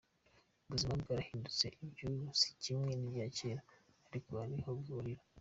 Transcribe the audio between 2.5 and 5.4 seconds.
kimwe n’ibya kera ariko hari aho bihurira.